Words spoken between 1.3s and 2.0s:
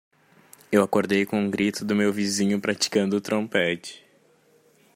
o grito do